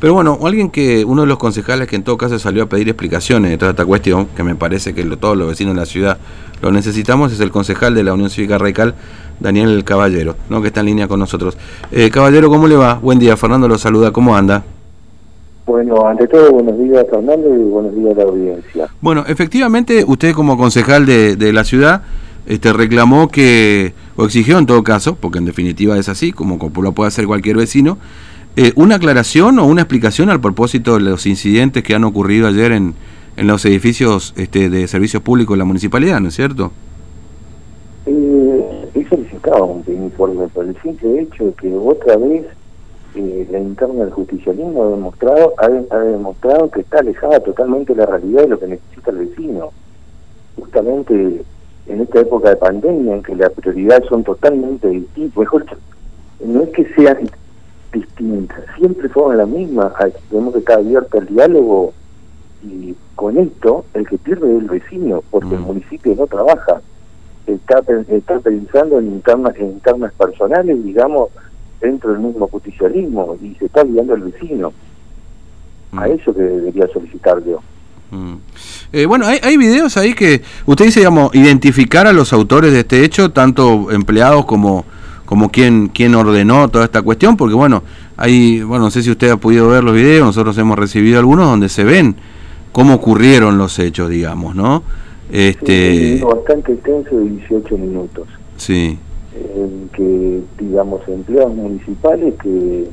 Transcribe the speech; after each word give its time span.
Pero 0.00 0.14
bueno, 0.14 0.38
alguien 0.42 0.70
que, 0.70 1.04
uno 1.04 1.22
de 1.22 1.28
los 1.28 1.36
concejales 1.36 1.86
que 1.86 1.94
en 1.94 2.02
todo 2.02 2.16
caso 2.16 2.38
salió 2.38 2.62
a 2.62 2.66
pedir 2.66 2.88
explicaciones 2.88 3.50
de 3.50 3.58
toda 3.58 3.72
esta 3.72 3.84
cuestión, 3.84 4.28
que 4.34 4.42
me 4.42 4.54
parece 4.54 4.94
que 4.94 5.04
todos 5.04 5.36
los 5.36 5.46
vecinos 5.46 5.74
de 5.74 5.80
la 5.80 5.86
ciudad 5.86 6.16
lo 6.62 6.72
necesitamos, 6.72 7.32
es 7.32 7.40
el 7.40 7.50
concejal 7.50 7.94
de 7.94 8.02
la 8.02 8.14
Unión 8.14 8.30
Cívica 8.30 8.56
Radical, 8.56 8.94
Daniel 9.40 9.84
Caballero, 9.84 10.36
¿no? 10.48 10.62
que 10.62 10.68
está 10.68 10.80
en 10.80 10.86
línea 10.86 11.06
con 11.06 11.20
nosotros. 11.20 11.58
Eh, 11.92 12.10
Caballero, 12.10 12.48
¿cómo 12.48 12.66
le 12.66 12.76
va? 12.76 12.94
Buen 12.94 13.18
día, 13.18 13.36
Fernando 13.36 13.68
lo 13.68 13.76
saluda, 13.76 14.10
¿cómo 14.10 14.34
anda? 14.34 14.64
Bueno, 15.66 16.06
ante 16.06 16.26
todo, 16.26 16.50
buenos 16.50 16.78
días 16.78 17.06
Fernando 17.10 17.54
y 17.54 17.58
buenos 17.58 17.94
días 17.94 18.14
a 18.14 18.16
la 18.16 18.24
audiencia. 18.24 18.88
Bueno, 19.02 19.24
efectivamente, 19.28 20.02
usted 20.06 20.32
como 20.32 20.56
concejal 20.56 21.04
de, 21.04 21.36
de 21.36 21.52
la 21.52 21.62
ciudad 21.64 22.02
este, 22.46 22.72
reclamó 22.72 23.28
que, 23.28 23.92
o 24.16 24.24
exigió 24.24 24.58
en 24.58 24.66
todo 24.66 24.82
caso, 24.82 25.14
porque 25.14 25.38
en 25.38 25.44
definitiva 25.44 25.98
es 25.98 26.08
así, 26.08 26.32
como 26.32 26.58
lo 26.82 26.92
puede 26.92 27.08
hacer 27.08 27.26
cualquier 27.26 27.56
vecino, 27.56 27.98
eh, 28.56 28.72
una 28.76 28.96
aclaración 28.96 29.58
o 29.58 29.66
una 29.66 29.82
explicación 29.82 30.30
al 30.30 30.40
propósito 30.40 30.94
de 30.94 31.00
los 31.00 31.26
incidentes 31.26 31.82
que 31.82 31.94
han 31.94 32.04
ocurrido 32.04 32.48
ayer 32.48 32.72
en, 32.72 32.94
en 33.36 33.46
los 33.46 33.64
edificios 33.64 34.34
este, 34.36 34.68
de 34.68 34.86
servicios 34.88 35.22
públicos 35.22 35.54
de 35.54 35.58
la 35.58 35.64
municipalidad, 35.64 36.20
¿no 36.20 36.28
es 36.28 36.34
cierto? 36.34 36.72
Eh, 38.06 38.88
he 38.94 39.08
solicitado 39.08 39.64
un 39.64 39.84
informe 39.86 40.48
por 40.48 40.66
el 40.66 40.76
simple 40.82 41.20
hecho 41.20 41.46
de 41.46 41.52
que 41.52 41.72
otra 41.72 42.16
vez 42.16 42.44
eh, 43.14 43.48
la 43.50 43.58
interna 43.58 44.04
del 44.04 44.12
justicialismo 44.12 44.84
ha 44.84 44.90
demostrado, 44.90 45.54
ha, 45.58 45.98
demostrado 45.98 46.70
que 46.70 46.80
está 46.80 46.98
alejada 46.98 47.40
totalmente 47.40 47.94
de 47.94 48.00
la 48.00 48.06
realidad 48.06 48.42
de 48.42 48.48
lo 48.48 48.58
que 48.58 48.66
necesita 48.66 49.10
el 49.10 49.18
vecino. 49.18 49.70
Justamente 50.56 51.42
en 51.86 52.00
esta 52.00 52.20
época 52.20 52.50
de 52.50 52.56
pandemia, 52.56 53.14
en 53.14 53.22
que 53.22 53.34
las 53.34 53.50
prioridades 53.52 54.08
son 54.08 54.22
totalmente 54.22 54.88
distintas, 54.88 55.38
mejor 55.38 55.64
no 56.44 56.62
es 56.62 56.70
que 56.70 56.86
sean 56.94 57.30
distintas, 57.92 58.60
siempre 58.76 59.08
fueron 59.08 59.38
las 59.38 59.48
mismas, 59.48 59.92
tenemos 60.28 60.52
que 60.52 60.60
estar 60.60 60.78
abierto 60.78 61.18
al 61.18 61.26
diálogo 61.26 61.92
y 62.62 62.94
con 63.14 63.38
esto 63.38 63.84
el 63.94 64.06
que 64.06 64.18
pierde 64.18 64.56
es 64.56 64.62
el 64.62 64.68
vecino, 64.68 65.22
porque 65.30 65.54
el 65.54 65.60
mm. 65.60 65.64
municipio 65.64 66.14
no 66.14 66.26
trabaja, 66.26 66.80
está, 67.46 67.82
está 68.08 68.38
pensando 68.40 68.98
en 68.98 69.06
internas, 69.06 69.56
en 69.56 69.72
internas 69.72 70.12
personales, 70.14 70.84
digamos, 70.84 71.30
dentro 71.80 72.12
del 72.12 72.20
mismo 72.20 72.46
justicialismo 72.48 73.36
y 73.42 73.54
se 73.54 73.66
está 73.66 73.82
olvidando 73.82 74.14
el 74.14 74.22
vecino. 74.24 74.72
A 75.92 76.06
mm. 76.06 76.12
eso 76.12 76.34
que 76.34 76.42
debería 76.42 76.86
solicitar 76.88 77.42
yo. 77.44 77.60
Mm. 78.10 78.34
Eh, 78.92 79.06
bueno, 79.06 79.26
hay, 79.26 79.38
hay 79.42 79.56
videos 79.56 79.96
ahí 79.96 80.14
que 80.14 80.42
usted 80.66 80.84
dice, 80.84 81.00
digamos, 81.00 81.34
identificar 81.34 82.06
a 82.06 82.12
los 82.12 82.32
autores 82.32 82.72
de 82.72 82.80
este 82.80 83.04
hecho, 83.04 83.30
tanto 83.30 83.90
empleados 83.90 84.44
como 84.44 84.84
como 85.30 85.48
quien, 85.48 85.86
quien 85.86 86.16
ordenó 86.16 86.68
toda 86.70 86.86
esta 86.86 87.02
cuestión, 87.02 87.36
porque 87.36 87.54
bueno, 87.54 87.84
hay, 88.16 88.62
bueno, 88.62 88.86
no 88.86 88.90
sé 88.90 89.00
si 89.00 89.12
usted 89.12 89.30
ha 89.30 89.36
podido 89.36 89.68
ver 89.68 89.84
los 89.84 89.94
videos, 89.94 90.26
nosotros 90.26 90.58
hemos 90.58 90.76
recibido 90.76 91.20
algunos 91.20 91.46
donde 91.46 91.68
se 91.68 91.84
ven 91.84 92.16
cómo 92.72 92.94
ocurrieron 92.94 93.56
los 93.56 93.78
hechos, 93.78 94.10
digamos, 94.10 94.56
¿no? 94.56 94.82
Este... 95.30 96.18
Sí, 96.18 96.24
bastante 96.24 96.72
extenso 96.72 97.16
de 97.16 97.30
18 97.30 97.78
minutos. 97.78 98.26
Sí. 98.56 98.98
En 99.54 99.88
que, 99.92 100.40
digamos, 100.58 101.00
empleados 101.06 101.54
municipales 101.54 102.34
que 102.42 102.88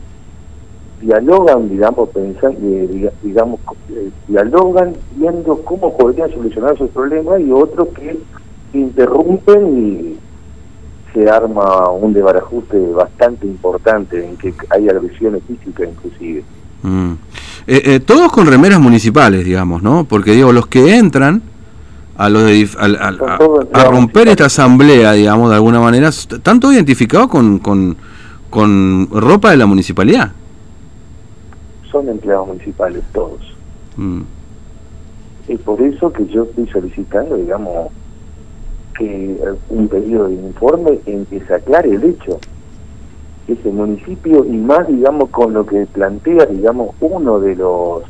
dialogan, 1.02 1.70
digamos, 1.70 2.10
pensando, 2.10 2.60
eh, 2.62 3.12
digamos, 3.24 3.60
eh, 3.90 4.12
dialogan 4.28 4.94
viendo 5.16 5.60
cómo 5.64 5.98
podrían 5.98 6.30
solucionar 6.30 6.78
sus 6.78 6.92
problemas 6.92 7.42
y 7.42 7.52
otros 7.52 7.88
que 7.96 8.16
interrumpen 8.78 9.76
y 9.76 10.17
se 11.14 11.30
arma 11.30 11.90
un 11.90 12.14
desbarajuste 12.14 12.78
bastante 12.92 13.46
importante 13.46 14.26
en 14.26 14.38
que 14.38 14.54
hay 14.70 14.90
agresiones 14.90 15.42
físicas 15.48 15.90
inclusive. 15.90 16.44
Mm. 16.84 17.14
Eh, 17.68 18.00
todos 18.00 18.32
con 18.32 18.48
remeras 18.48 18.80
municipales, 18.80 19.44
digamos, 19.44 19.84
¿no? 19.84 20.06
Porque 20.06 20.32
digo, 20.32 20.52
los 20.54 20.68
que 20.68 20.96
entran 20.96 21.42
a, 22.18 22.30
los 22.30 22.44
a, 22.78 23.84
romper 23.84 24.30
esta 24.30 24.46
asamblea, 24.46 25.12
digamos, 25.14 25.50
de 25.50 25.56
alguna 25.56 25.80
manera, 25.80 26.10
¿están 26.10 26.60
todos 26.60 26.74
identificados 26.76 27.28
con, 27.28 27.60
con, 27.60 27.98
con 28.50 29.10
ropa 29.12 29.52
de 29.52 29.58
la 29.58 29.66
municipalidad? 29.66 30.32
son 31.92 32.10
empleados 32.10 32.48
municipales 32.48 33.04
todos. 33.14 33.42
Mm. 33.96 34.22
Es 35.48 35.60
por 35.62 35.82
eso 35.82 36.12
que 36.12 36.26
yo 36.28 36.44
estoy 36.44 36.68
solicitando, 36.68 37.36
digamos, 37.36 37.92
que 38.98 39.38
un 39.70 39.88
pedido 39.88 40.28
de 40.28 40.36
informe 40.36 41.00
en 41.06 41.26
que 41.26 41.40
se 41.42 41.54
aclare 41.54 41.90
el 41.92 42.04
hecho. 42.04 42.40
Ese 43.48 43.70
municipio, 43.70 44.44
y 44.44 44.58
más, 44.58 44.88
digamos, 44.88 45.30
con 45.30 45.54
lo 45.54 45.66
que 45.66 45.86
plantea, 45.86 46.46
digamos, 46.48 46.94
uno 47.00 47.40
de 47.40 47.56
los 47.56 48.04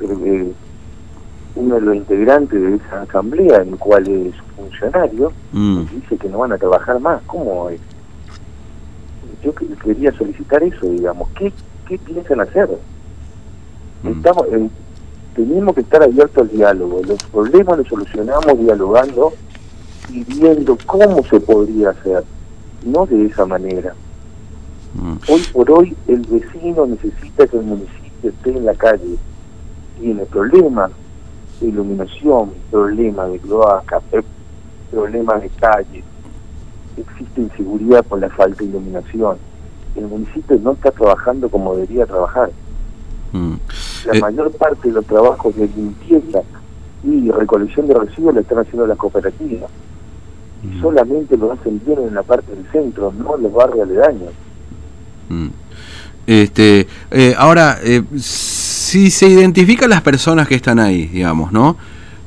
eh, 0.00 0.52
uno 1.56 1.74
de 1.76 1.80
los 1.80 1.96
integrantes 1.96 2.60
de 2.60 2.76
esa 2.76 3.02
asamblea, 3.02 3.62
en 3.62 3.70
el 3.70 3.78
cual 3.78 4.06
es 4.08 4.34
funcionario, 4.56 5.32
mm. 5.52 5.84
dice 5.92 6.16
que 6.16 6.28
no 6.28 6.38
van 6.38 6.52
a 6.52 6.58
trabajar 6.58 7.00
más. 7.00 7.22
¿Cómo 7.26 7.68
es? 7.70 7.80
Yo 9.42 9.52
quería 9.54 10.12
solicitar 10.12 10.62
eso, 10.62 10.86
digamos. 10.88 11.28
¿Qué, 11.30 11.52
qué 11.88 11.98
piensan 11.98 12.40
hacer? 12.40 12.68
Mm. 14.02 14.08
Estamos, 14.08 14.46
tenemos 15.34 15.74
que 15.74 15.80
estar 15.80 16.02
abiertos 16.02 16.42
al 16.42 16.56
diálogo. 16.56 17.00
Los 17.06 17.22
problemas 17.24 17.78
los 17.78 17.88
solucionamos 17.88 18.58
dialogando 18.58 19.32
y 20.10 20.24
viendo 20.24 20.76
cómo 20.86 21.22
se 21.24 21.40
podría 21.40 21.90
hacer, 21.90 22.24
no 22.84 23.06
de 23.06 23.26
esa 23.26 23.46
manera. 23.46 23.94
Mm. 24.94 25.14
Hoy 25.28 25.42
por 25.52 25.70
hoy 25.70 25.96
el 26.06 26.20
vecino 26.20 26.86
necesita 26.86 27.46
que 27.46 27.56
el 27.56 27.64
municipio 27.64 28.30
esté 28.30 28.50
en 28.50 28.64
la 28.64 28.74
calle. 28.74 29.16
Tiene 30.00 30.24
problemas 30.26 30.90
de 31.60 31.68
iluminación, 31.68 32.52
problemas 32.70 33.32
de 33.32 33.38
cloaca, 33.38 34.00
problemas 34.90 35.42
de 35.42 35.48
calle. 35.50 36.04
Existe 36.96 37.40
inseguridad 37.40 38.04
por 38.04 38.20
la 38.20 38.30
falta 38.30 38.58
de 38.58 38.66
iluminación. 38.66 39.36
El 39.96 40.06
municipio 40.06 40.58
no 40.62 40.72
está 40.72 40.90
trabajando 40.90 41.48
como 41.48 41.74
debería 41.74 42.06
trabajar. 42.06 42.50
Mm. 43.32 43.54
La 44.06 44.16
eh, 44.16 44.20
mayor 44.20 44.52
parte 44.52 44.88
de 44.88 44.94
los 44.94 45.06
trabajos 45.06 45.56
de 45.56 45.66
limpieza 45.68 46.42
y 47.02 47.30
recolección 47.30 47.86
de 47.86 47.94
residuos 47.94 48.34
lo 48.34 48.40
están 48.40 48.58
haciendo 48.58 48.86
las 48.86 48.98
cooperativas. 48.98 49.70
Y 50.64 50.78
mm. 50.78 50.80
solamente 50.80 51.36
lo 51.36 51.52
hacen 51.52 51.80
bien 51.84 51.98
en 52.08 52.14
la 52.14 52.22
parte 52.22 52.54
del 52.54 52.66
centro, 52.72 53.12
no 53.12 53.36
en 53.36 53.42
los 53.42 53.52
barrios 53.52 53.88
aledaños. 53.88 54.32
Mm. 55.28 55.48
Este, 56.26 56.86
eh, 57.10 57.34
ahora, 57.36 57.78
eh, 57.82 58.02
si 58.16 59.10
se 59.10 59.28
identifican 59.28 59.90
las 59.90 60.00
personas 60.00 60.48
que 60.48 60.54
están 60.54 60.78
ahí, 60.78 61.06
digamos, 61.06 61.52
¿no? 61.52 61.76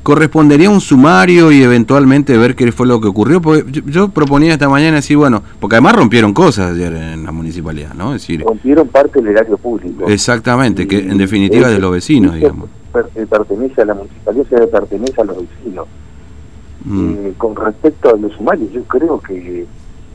correspondería 0.07 0.69
un 0.69 0.79
sumario 0.79 1.51
y 1.51 1.61
eventualmente 1.61 2.37
ver 2.37 2.55
qué 2.55 2.71
fue 2.71 2.87
lo 2.87 3.01
que 3.01 3.09
ocurrió. 3.09 3.41
Porque 3.41 3.81
yo, 3.87 4.07
proponía 4.07 4.53
esta 4.53 4.69
mañana 4.69 4.95
decir, 4.95 5.17
bueno, 5.17 5.43
porque 5.59 5.75
además 5.75 5.97
rompieron 5.97 6.33
cosas 6.33 6.71
ayer 6.71 6.93
en 6.93 7.25
la 7.25 7.33
municipalidad, 7.33 7.93
¿no? 7.93 8.15
Es 8.15 8.21
decir, 8.21 8.41
rompieron 8.41 8.87
parte 8.87 9.21
del 9.21 9.33
erario 9.33 9.57
público. 9.57 10.07
Exactamente, 10.07 10.87
que 10.87 10.99
en 10.99 11.17
definitiva 11.17 11.67
es 11.67 11.73
de 11.73 11.79
los 11.79 11.91
vecinos, 11.91 12.35
digamos. 12.35 12.69
pertenece 12.93 13.81
a 13.81 13.85
la 13.85 13.95
municipalidad, 13.95 14.45
se 14.47 14.67
pertenece 14.67 15.21
a 15.21 15.25
los 15.25 15.37
vecinos. 15.39 15.87
Mm. 16.85 17.13
Eh, 17.13 17.33
con 17.37 17.55
respecto 17.55 18.09
a 18.09 18.17
los 18.17 18.33
sumarios, 18.33 18.71
yo 18.71 18.83
creo 18.83 19.19
que 19.19 19.65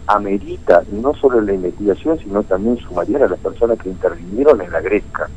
amerita 0.06 0.82
no 0.90 1.14
solo 1.14 1.40
la 1.40 1.52
investigación, 1.52 2.18
sino 2.18 2.42
también 2.42 2.78
sumariar 2.78 3.24
a 3.24 3.28
las 3.28 3.38
personas 3.38 3.78
que 3.78 3.88
intervinieron 3.88 4.60
en 4.60 4.70
la 4.70 4.80
Gresca. 4.80 5.28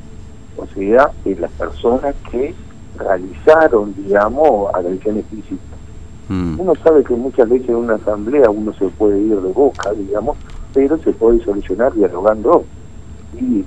O 0.58 0.66
sea, 0.68 1.12
las 1.26 1.52
personas 1.52 2.16
que 2.32 2.54
realizaron, 2.98 3.94
digamos, 3.96 4.74
agresiones 4.74 5.26
físicas. 5.26 5.80
Mm. 6.30 6.60
Uno 6.60 6.74
sabe 6.84 7.04
que 7.04 7.14
muchas 7.14 7.50
veces 7.50 7.70
en 7.70 7.76
una 7.76 7.96
asamblea 7.96 8.50
uno 8.50 8.74
se 8.74 8.88
puede 8.88 9.20
ir 9.20 9.40
de 9.40 9.52
boca, 9.52 9.92
digamos, 9.92 10.38
pero 10.74 10.98
se 10.98 11.12
puede 11.12 11.44
solucionar 11.44 11.94
dialogando 11.94 12.66
y 13.40 13.64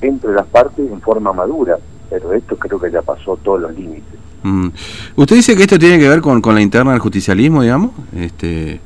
entre 0.00 0.32
las 0.34 0.46
partes 0.46 0.90
en 0.90 1.00
forma 1.00 1.32
madura. 1.32 1.78
Pero 2.14 2.32
esto 2.32 2.56
creo 2.56 2.80
que 2.80 2.90
ya 2.90 3.02
pasó 3.02 3.36
todos 3.42 3.62
los 3.62 3.74
límites. 3.74 4.18
Mm. 4.42 4.68
¿Usted 5.16 5.36
dice 5.36 5.56
que 5.56 5.62
esto 5.62 5.78
tiene 5.78 5.98
que 5.98 6.08
ver 6.08 6.20
con, 6.20 6.40
con 6.40 6.54
la 6.54 6.60
interna 6.60 6.92
del 6.92 7.00
justicialismo, 7.00 7.62
digamos? 7.62 7.90
Este, 8.16 8.80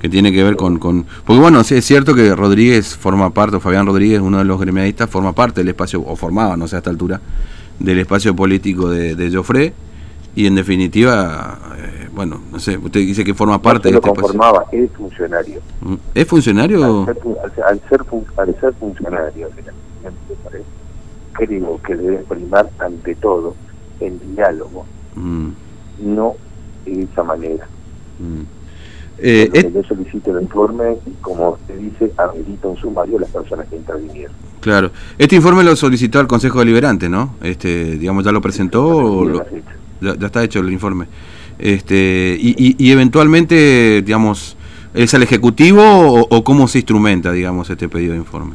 que 0.00 0.08
tiene 0.08 0.32
que 0.32 0.42
ver 0.42 0.56
con, 0.56 0.78
con... 0.78 1.06
Porque 1.24 1.40
bueno, 1.40 1.60
es 1.60 1.84
cierto 1.84 2.14
que 2.14 2.34
Rodríguez 2.34 2.96
forma 2.96 3.30
parte, 3.30 3.56
o 3.56 3.60
Fabián 3.60 3.86
Rodríguez, 3.86 4.20
uno 4.20 4.38
de 4.38 4.44
los 4.44 4.60
gremiadistas, 4.60 5.08
forma 5.08 5.32
parte 5.32 5.60
del 5.60 5.68
espacio, 5.68 6.02
o 6.04 6.16
formaba, 6.16 6.56
no 6.56 6.66
sé, 6.66 6.76
a 6.76 6.78
esta 6.78 6.90
altura, 6.90 7.20
del 7.78 7.98
espacio 8.00 8.34
político 8.34 8.90
de, 8.90 9.14
de 9.14 9.34
Joffre 9.34 9.72
y 10.34 10.46
en 10.46 10.54
definitiva, 10.54 11.58
eh, 11.76 12.08
bueno, 12.12 12.40
no 12.50 12.58
sé, 12.58 12.78
usted 12.78 13.00
dice 13.00 13.22
que 13.22 13.34
forma 13.34 13.60
parte 13.60 13.90
de 13.90 13.96
este 13.96 14.08
conformaba, 14.08 14.64
es 14.72 14.90
funcionario. 14.92 15.60
¿Es 16.14 16.26
funcionario? 16.26 17.06
Al 17.06 17.14
ser, 17.14 17.62
al 17.64 17.80
ser, 17.88 18.00
al 18.38 18.60
ser 18.60 18.74
funcionario, 18.74 19.48
creo 21.32 21.80
que 21.82 21.96
debe 21.96 22.18
primar 22.18 22.68
ante 22.78 23.14
todo 23.16 23.54
el 24.00 24.18
diálogo, 24.34 24.86
mm. 25.14 25.48
no 26.00 26.34
de 26.84 27.02
esa 27.02 27.22
manera. 27.22 27.66
Mm. 28.18 28.42
Eh, 29.18 29.70
yo 29.72 29.82
solicito 29.84 30.36
el 30.36 30.42
informe 30.42 30.96
y 31.06 31.10
como 31.20 31.50
usted 31.50 31.78
dice, 31.78 32.12
amerita 32.16 32.66
un 32.66 32.76
sumario 32.76 33.18
a 33.18 33.20
las 33.20 33.30
personas 33.30 33.68
que 33.68 33.76
intervinieron. 33.76 34.34
Claro. 34.60 34.90
Este 35.18 35.36
informe 35.36 35.62
lo 35.62 35.76
solicitó 35.76 36.18
al 36.18 36.26
Consejo 36.26 36.60
Deliberante, 36.60 37.08
¿no? 37.08 37.36
Este, 37.42 37.98
digamos, 37.98 38.24
¿ya 38.24 38.32
lo 38.32 38.40
presentó 38.40 38.84
o 38.84 39.44
ya, 40.00 40.12
está 40.26 40.42
hecho 40.42 40.60
el 40.60 40.72
informe? 40.72 41.06
Este, 41.58 42.36
y, 42.40 42.74
y, 42.78 42.90
eventualmente, 42.90 44.02
digamos, 44.04 44.56
¿es 44.94 45.14
al 45.14 45.22
Ejecutivo 45.22 45.82
o, 46.28 46.44
cómo 46.44 46.66
se 46.66 46.78
instrumenta, 46.78 47.30
digamos, 47.30 47.70
este 47.70 47.88
pedido 47.88 48.12
de 48.12 48.18
informe? 48.18 48.54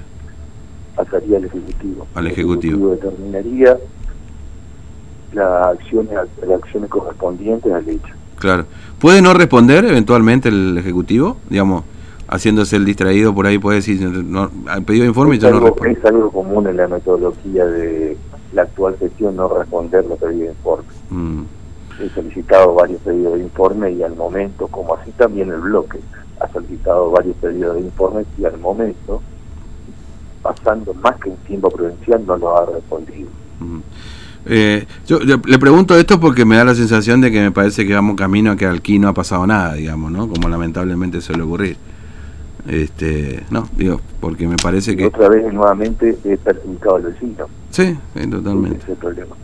Pasaría 0.98 1.38
al 1.38 1.46
Ejecutivo. 1.46 2.08
Al 2.16 2.28
Ejecutivo. 2.28 2.90
determinaría 2.90 3.78
las 5.32 5.68
acciones, 5.68 6.14
las 6.42 6.50
acciones 6.60 6.90
correspondientes 6.90 7.72
al 7.72 7.88
hecho. 7.88 8.14
Claro. 8.40 8.66
¿Puede 9.00 9.22
no 9.22 9.34
responder 9.34 9.86
eventualmente 9.86 10.50
el 10.50 10.78
Ejecutivo? 10.78 11.38
Digamos, 11.50 11.84
haciéndose 12.28 12.76
el 12.76 12.86
distraído 12.86 13.34
por 13.34 13.46
ahí, 13.46 13.60
puede 13.60 13.78
decir, 13.78 14.02
no, 14.02 14.50
pedido 14.86 15.04
de 15.04 15.10
informe 15.10 15.36
y 15.36 15.40
ya 15.40 15.52
no 15.52 15.60
responde. 15.60 15.94
Es 15.94 16.06
algo 16.06 16.32
común 16.32 16.68
en 16.68 16.78
la 16.78 16.88
metodología 16.88 17.66
de 17.66 18.18
la 18.54 18.64
actual 18.64 18.98
gestión 18.98 19.36
no 19.36 19.48
responder 19.48 20.06
los 20.06 20.18
pedidos 20.18 20.40
de 20.40 20.48
informe. 20.48 20.88
Mm. 21.10 21.44
He 22.02 22.10
solicitado 22.10 22.74
varios 22.74 23.02
pedidos 23.02 23.36
de 23.36 23.42
informe 23.42 23.92
y 23.92 24.04
al 24.04 24.16
momento, 24.16 24.68
como 24.68 24.96
así 24.96 25.12
también 25.12 25.50
el 25.50 25.60
bloque, 25.60 26.00
ha 26.40 26.48
solicitado 26.52 27.12
varios 27.12 27.36
pedidos 27.38 27.76
de 27.76 27.82
informe 27.82 28.26
y 28.38 28.46
al 28.46 28.58
momento, 28.60 29.22
pasando 30.48 30.94
más 30.94 31.16
que 31.18 31.30
un 31.30 31.38
tiempo 31.38 31.70
prudencial, 31.70 32.26
no 32.26 32.38
lo 32.38 32.58
ha 32.58 32.66
respondido. 32.66 33.28
Eh, 34.46 34.86
yo, 35.06 35.20
le 35.20 35.60
pregunto 35.60 35.98
esto 35.98 36.20
porque 36.20 36.46
me 36.46 36.56
da 36.56 36.64
la 36.64 36.76
sensación 36.76 37.20
de 37.20 37.32
que 37.32 37.42
me 37.42 37.52
parece 37.52 37.86
que 37.86 37.94
vamos 37.94 38.16
camino 38.16 38.52
a 38.52 38.56
que 38.56 38.66
aquí 38.66 38.98
no 38.98 39.10
ha 39.10 39.14
pasado 39.14 39.46
nada, 39.46 39.74
digamos, 39.74 40.12
¿no? 40.12 40.30
Como 40.30 40.48
lamentablemente 40.48 41.20
suele 41.20 41.44
ocurrir. 41.44 41.78
Este, 42.68 43.44
no, 43.50 43.68
digo, 43.76 44.00
porque 44.20 44.48
me 44.48 44.56
parece 44.58 44.96
que... 44.96 45.06
otra 45.06 45.30
vez 45.30 45.52
nuevamente 45.54 46.18
he 46.24 46.38
perjudicado 46.38 46.98
al 46.98 47.04
vecino. 47.04 47.46
Sí, 47.72 47.98
totalmente. 48.30 48.78
Ese 48.78 48.84
es 48.84 48.90
el 48.90 48.96
problema. 48.96 49.36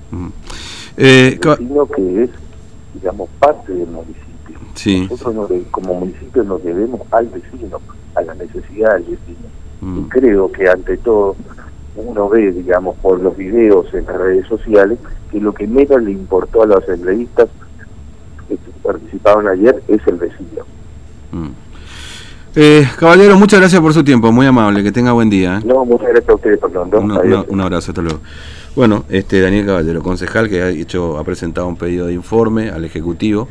Eh, 0.98 1.40
el 1.42 1.50
vecino 1.50 1.86
que 1.88 2.24
es, 2.24 2.30
digamos, 2.94 3.30
parte 3.40 3.74
del 3.74 3.88
municipio. 3.88 4.24
Sí. 4.74 5.08
Nosotros 5.10 5.52
como 5.72 5.96
municipio 5.96 6.44
nos 6.44 6.64
debemos 6.64 7.02
al 7.12 7.28
vecino, 7.28 7.82
a 8.16 8.22
la 8.22 8.36
necesidad 8.36 8.94
del 8.94 9.04
vecino. 9.04 9.63
Y 9.86 10.10
creo 10.10 10.52
que 10.52 10.70
ante 10.70 10.98
todo 10.98 11.36
uno 11.96 12.30
ve, 12.30 12.52
digamos, 12.52 12.98
por 12.98 13.20
los 13.20 13.36
videos 13.36 13.94
en 13.94 14.06
las 14.06 14.18
redes 14.18 14.48
sociales, 14.48 14.98
que 15.32 15.40
lo 15.40 15.54
que 15.54 15.68
menos 15.68 16.02
le 16.02 16.12
importó 16.12 16.64
a 16.64 16.66
los 16.66 16.84
asambleístas 16.84 17.50
que 18.48 18.58
participaron 18.82 19.48
ayer 19.48 19.84
es 19.88 20.02
el 20.08 20.16
vecino. 20.16 20.64
Mm. 21.32 21.50
Eh, 22.56 22.88
caballero, 22.98 23.38
muchas 23.38 23.60
gracias 23.60 23.82
por 23.82 23.94
su 23.94 24.04
tiempo, 24.04 24.32
muy 24.32 24.46
amable, 24.46 24.84
que 24.84 24.92
tenga 24.92 25.12
buen 25.12 25.30
día. 25.30 25.58
¿eh? 25.58 25.66
No, 25.66 25.84
muchas 25.86 26.10
gracias 26.10 26.30
a 26.30 26.36
ustedes, 26.36 26.60
Fernando. 26.60 27.46
un 27.50 27.62
abrazo, 27.62 27.92
hasta 27.92 28.02
luego. 28.02 28.20
Bueno, 28.76 29.06
este 29.10 29.40
Daniel 29.40 29.68
Caballero, 29.68 30.02
concejal 30.02 30.50
que 30.50 30.62
ha 30.62 30.70
hecho, 30.70 31.18
ha 31.20 31.24
presentado 31.24 31.68
un 31.68 31.78
pedido 31.78 32.08
de 32.08 32.14
informe 32.14 32.70
al 32.70 32.86
Ejecutivo, 32.86 33.48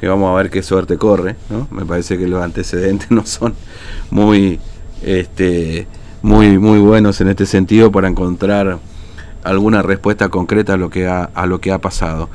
que 0.00 0.06
vamos 0.06 0.30
a 0.30 0.36
ver 0.36 0.48
qué 0.48 0.62
suerte 0.62 0.96
corre, 0.96 1.36
¿no? 1.48 1.66
Me 1.72 1.84
parece 1.84 2.16
que 2.16 2.28
los 2.28 2.40
antecedentes 2.42 3.10
no 3.10 3.26
son 3.26 3.54
muy 4.10 4.60
este 5.02 5.86
muy, 6.22 6.58
muy 6.58 6.78
buenos 6.78 7.20
en 7.20 7.28
este 7.28 7.46
sentido 7.46 7.90
para 7.90 8.08
encontrar 8.08 8.78
alguna 9.42 9.82
respuesta 9.82 10.28
concreta 10.28 10.74
a 10.74 10.76
lo 10.76 10.90
que 10.90 11.06
ha, 11.06 11.24
a 11.24 11.46
lo 11.46 11.60
que 11.60 11.72
ha 11.72 11.78
pasado. 11.78 12.28